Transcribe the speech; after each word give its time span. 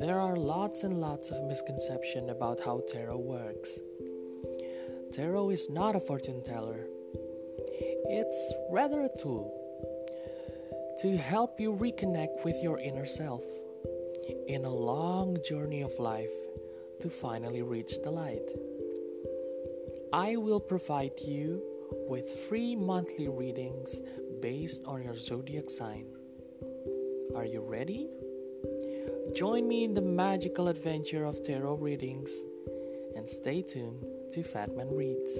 There 0.00 0.18
are 0.18 0.34
lots 0.34 0.82
and 0.82 0.98
lots 0.98 1.30
of 1.30 1.44
misconception 1.44 2.30
about 2.30 2.58
how 2.58 2.80
tarot 2.88 3.18
works. 3.18 3.78
Tarot 5.12 5.50
is 5.50 5.68
not 5.68 5.94
a 5.94 6.00
fortune 6.00 6.42
teller. 6.42 6.86
It's 8.06 8.54
rather 8.70 9.02
a 9.02 9.10
tool 9.20 9.52
to 11.02 11.18
help 11.18 11.60
you 11.60 11.76
reconnect 11.76 12.44
with 12.46 12.56
your 12.62 12.78
inner 12.80 13.04
self 13.04 13.44
in 14.48 14.64
a 14.64 14.70
long 14.70 15.36
journey 15.46 15.82
of 15.82 15.92
life 15.98 16.32
to 17.02 17.10
finally 17.10 17.60
reach 17.60 18.00
the 18.02 18.10
light. 18.10 18.48
I 20.14 20.36
will 20.36 20.60
provide 20.60 21.20
you 21.20 21.62
with 22.08 22.30
free 22.48 22.74
monthly 22.74 23.28
readings 23.28 24.00
based 24.40 24.82
on 24.86 25.02
your 25.02 25.18
zodiac 25.18 25.68
sign. 25.68 26.06
Are 27.36 27.44
you 27.44 27.60
ready? 27.60 28.08
Join 29.34 29.68
me 29.68 29.84
in 29.84 29.94
the 29.94 30.00
magical 30.00 30.68
adventure 30.68 31.24
of 31.24 31.42
tarot 31.42 31.76
readings 31.76 32.30
and 33.14 33.28
stay 33.28 33.62
tuned 33.62 34.04
to 34.32 34.42
Fatman 34.42 34.88
Reads. 34.90 35.38